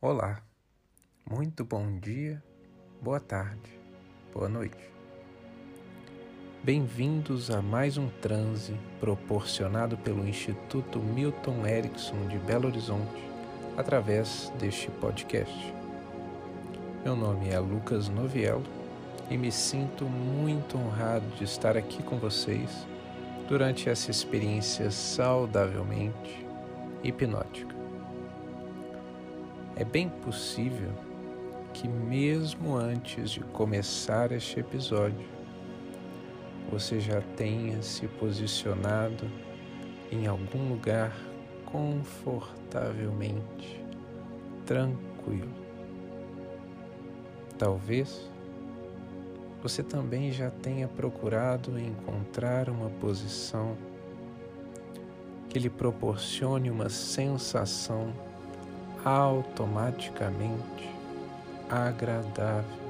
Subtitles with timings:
[0.00, 0.40] Olá,
[1.28, 2.40] muito bom dia,
[3.02, 3.68] boa tarde,
[4.32, 4.78] boa noite.
[6.62, 13.28] Bem-vindos a mais um transe proporcionado pelo Instituto Milton Erickson de Belo Horizonte
[13.76, 15.74] através deste podcast.
[17.02, 18.62] Meu nome é Lucas Noviello
[19.28, 22.86] e me sinto muito honrado de estar aqui com vocês
[23.48, 26.46] durante essa experiência saudavelmente
[27.02, 27.77] hipnótica.
[29.80, 30.90] É bem possível
[31.72, 35.24] que, mesmo antes de começar este episódio,
[36.68, 39.30] você já tenha se posicionado
[40.10, 41.16] em algum lugar
[41.64, 43.80] confortavelmente
[44.66, 45.54] tranquilo.
[47.56, 48.28] Talvez
[49.62, 53.78] você também já tenha procurado encontrar uma posição
[55.48, 58.12] que lhe proporcione uma sensação
[59.04, 60.88] automaticamente
[61.68, 62.88] agradável.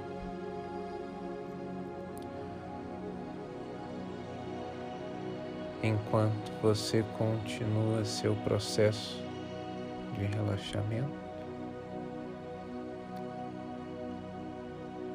[5.83, 9.23] Enquanto você continua seu processo
[10.15, 11.09] de relaxamento,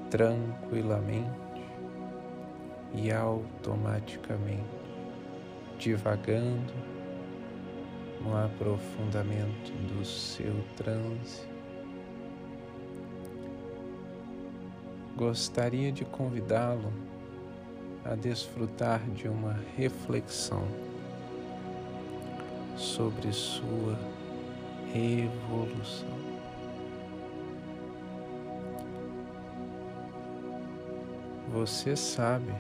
[0.10, 1.30] tranquilamente
[2.94, 4.64] e automaticamente,
[5.78, 6.93] divagando
[8.24, 11.46] no aprofundamento do seu transe.
[15.16, 16.92] Gostaria de convidá-lo
[18.04, 20.68] a desfrutar de uma reflexão
[22.76, 23.98] sobre sua
[24.96, 26.24] evolução.
[31.52, 32.52] Você sabe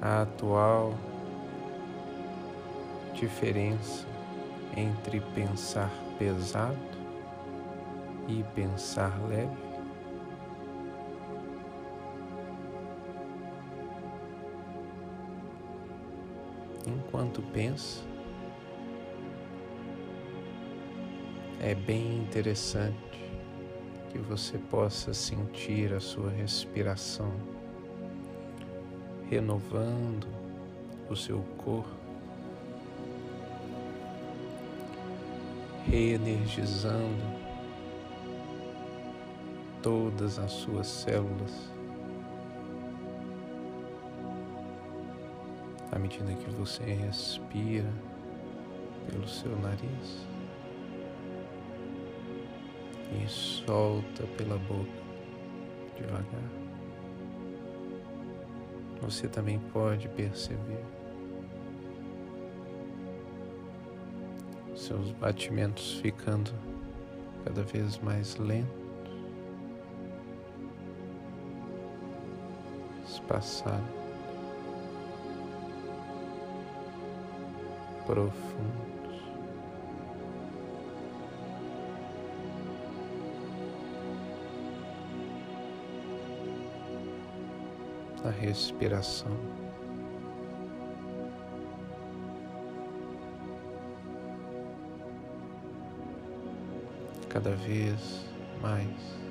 [0.00, 0.94] a atual
[3.22, 4.04] diferença
[4.76, 6.76] entre pensar pesado
[8.26, 9.56] e pensar leve?
[16.84, 18.02] Enquanto pensa,
[21.60, 23.30] é bem interessante
[24.10, 27.32] que você possa sentir a sua respiração
[29.30, 30.26] renovando
[31.08, 32.01] o seu corpo
[35.88, 37.22] reenergizando
[39.82, 41.70] todas as suas células.
[45.90, 47.92] À medida que você respira
[49.10, 50.26] pelo seu nariz
[53.12, 55.02] e solta pela boca
[55.96, 56.50] devagar,
[59.02, 61.01] você também pode perceber
[64.82, 66.50] seus batimentos ficando
[67.44, 68.74] cada vez mais lentos,
[73.06, 73.86] espaçados,
[78.06, 78.82] profundos.
[88.24, 89.61] A respiração.
[97.32, 98.26] Cada vez
[98.60, 99.22] mais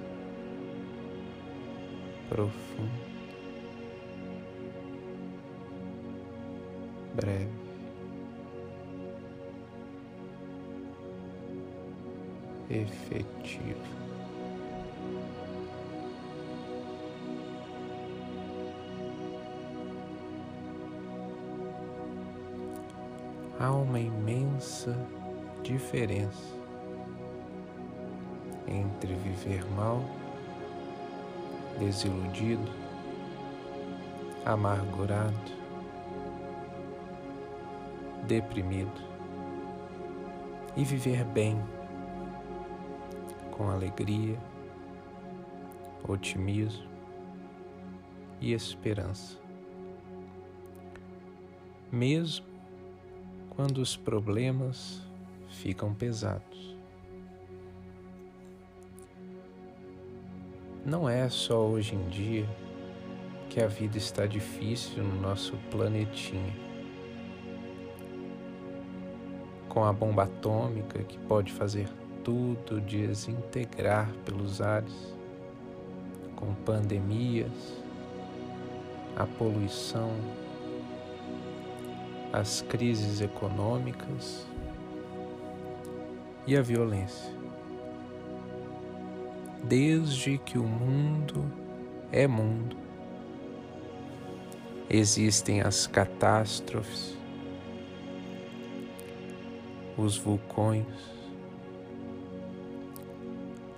[2.28, 2.90] profundo,
[7.14, 7.62] breve.
[12.72, 13.80] Efetivo.
[23.60, 24.98] Há uma imensa
[25.62, 26.61] diferença
[28.72, 30.02] entre viver mal,
[31.78, 32.72] desiludido,
[34.46, 35.34] amargurado,
[38.26, 39.02] deprimido
[40.78, 41.62] e viver bem,
[43.52, 44.40] com alegria,
[46.08, 46.90] otimismo
[48.40, 49.38] e esperança.
[51.92, 52.46] Mesmo
[53.50, 55.02] quando os problemas
[55.50, 56.71] ficam pesados.
[60.86, 62.50] Não é só hoje em dia
[63.50, 66.56] que a vida está difícil no nosso planetinha.
[69.70, 71.88] Com a bomba atômica que pode fazer
[72.24, 75.16] tudo desintegrar pelos ares,
[76.36, 77.84] com pandemias,
[79.16, 80.12] a poluição,
[82.34, 84.48] as crises econômicas,
[86.48, 87.41] e a violência.
[89.64, 91.52] Desde que o mundo
[92.12, 92.76] é mundo,
[94.90, 97.18] existem as catástrofes,
[99.98, 100.86] os vulcões,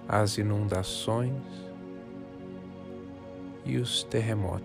[0.07, 1.43] as inundações
[3.65, 4.63] e os terremotos,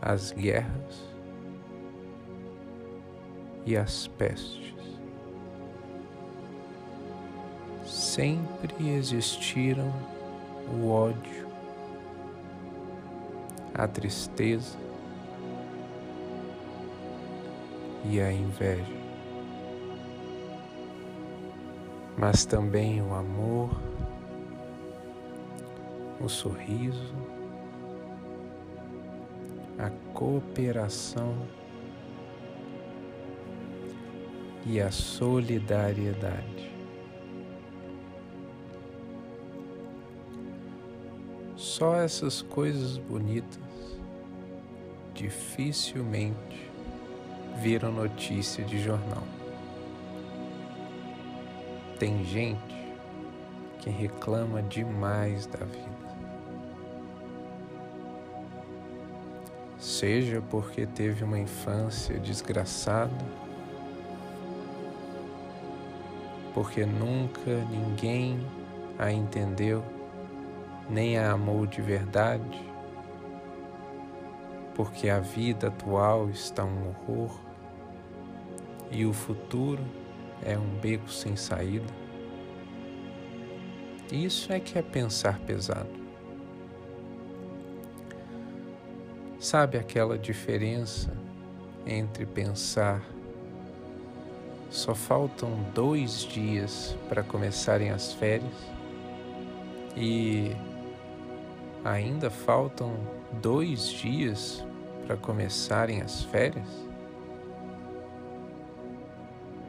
[0.00, 1.10] as guerras
[3.66, 4.79] e as pestes.
[8.20, 9.90] Sempre existiram
[10.74, 11.48] o ódio,
[13.72, 14.76] a tristeza
[18.04, 18.84] e a inveja,
[22.18, 23.70] mas também o amor,
[26.20, 27.14] o sorriso,
[29.78, 31.34] a cooperação
[34.66, 36.69] e a solidariedade.
[41.80, 43.58] Só essas coisas bonitas
[45.14, 46.70] dificilmente
[47.56, 49.22] viram notícia de jornal.
[51.98, 52.94] Tem gente
[53.78, 56.14] que reclama demais da vida.
[59.78, 63.24] Seja porque teve uma infância desgraçada,
[66.52, 68.38] porque nunca ninguém
[68.98, 69.82] a entendeu,
[70.90, 72.60] nem a amou de verdade,
[74.74, 77.40] porque a vida atual está um horror
[78.90, 79.84] e o futuro
[80.44, 81.92] é um beco sem saída.
[84.10, 86.00] Isso é que é pensar pesado.
[89.38, 91.10] Sabe aquela diferença
[91.86, 93.00] entre pensar
[94.70, 98.54] só faltam dois dias para começarem as férias
[99.96, 100.52] e
[101.84, 102.94] ainda faltam
[103.40, 104.64] dois dias
[105.06, 106.68] para começarem as férias?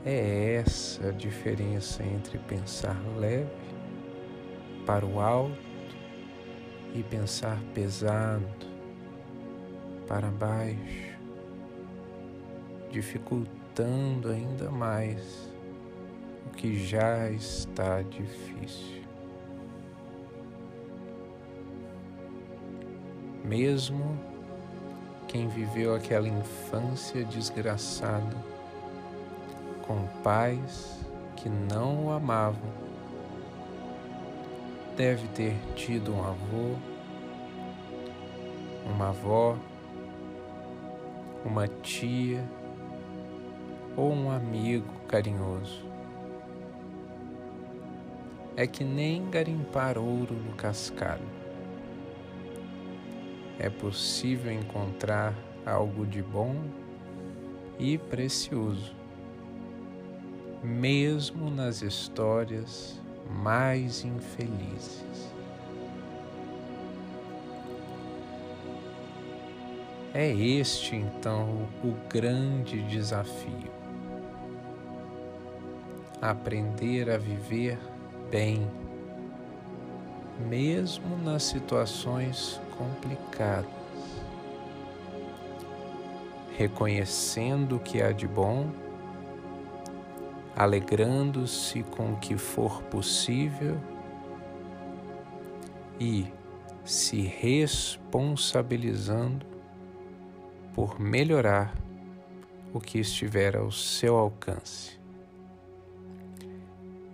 [0.05, 3.49] É essa a diferença entre pensar leve
[4.85, 5.55] para o alto
[6.93, 8.71] e pensar pesado
[10.07, 11.17] para baixo,
[12.89, 15.53] dificultando ainda mais
[16.47, 19.00] o que já está difícil.
[23.51, 24.17] Mesmo
[25.27, 28.33] quem viveu aquela infância desgraçada
[29.85, 31.05] com pais
[31.35, 32.71] que não o amavam,
[34.95, 36.77] deve ter tido um avô,
[38.85, 39.57] uma avó,
[41.43, 42.41] uma tia
[43.97, 45.83] ou um amigo carinhoso.
[48.55, 51.40] É que nem garimpar ouro no cascalho.
[53.63, 56.55] É possível encontrar algo de bom
[57.77, 58.95] e precioso,
[60.63, 62.99] mesmo nas histórias
[63.29, 65.31] mais infelizes.
[70.11, 73.69] É este então o grande desafio
[76.19, 77.77] aprender a viver
[78.31, 78.67] bem,
[80.41, 83.69] mesmo nas situações complicadas,
[86.57, 88.69] reconhecendo o que há de bom,
[90.55, 93.77] alegrando-se com o que for possível
[95.99, 96.25] e
[96.83, 99.45] se responsabilizando
[100.73, 101.75] por melhorar
[102.73, 104.99] o que estiver ao seu alcance.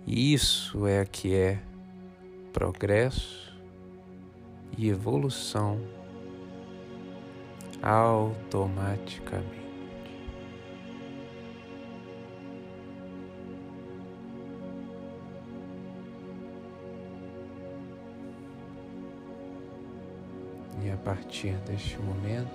[0.06, 1.60] Isso é que é
[2.58, 3.56] progresso
[4.76, 5.78] e evolução
[7.80, 9.46] automaticamente.
[20.82, 22.50] E a partir deste momento,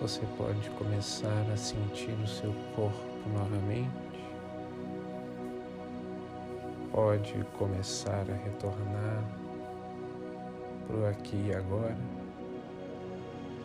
[0.00, 4.09] você pode começar a sentir o seu corpo novamente
[6.92, 9.24] pode começar a retornar
[10.86, 11.96] para o aqui e agora,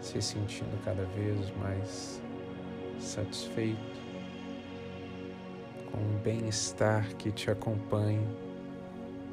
[0.01, 2.21] se sentindo cada vez mais
[2.99, 3.95] satisfeito
[5.91, 8.27] com o bem-estar que te acompanha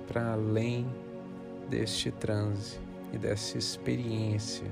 [0.06, 0.86] para além
[1.68, 2.78] deste transe
[3.12, 4.70] e dessa experiência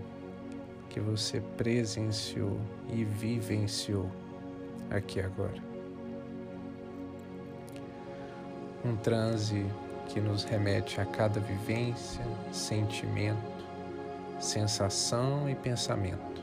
[0.88, 2.58] que você presenciou
[2.88, 4.10] e vivenciou
[4.90, 5.69] aqui agora.
[8.84, 9.66] Um transe
[10.08, 13.38] que nos remete a cada vivência, sentimento,
[14.40, 16.42] sensação e pensamento.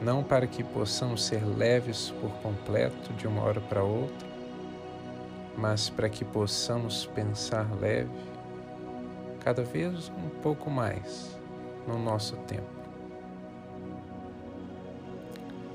[0.00, 4.28] Não para que possamos ser leves por completo de uma hora para outra,
[5.56, 8.10] mas para que possamos pensar leve
[9.40, 11.38] cada vez um pouco mais
[11.86, 12.62] no nosso tempo.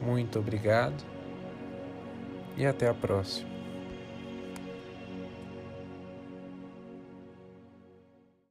[0.02, 1.04] Muito obrigado
[2.58, 3.59] e até a próxima.